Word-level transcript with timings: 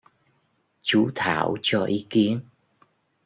Chú 0.83 1.09
Thảo 1.15 1.57
cho 1.61 1.83
ý 1.85 2.05
kiến 2.09 2.39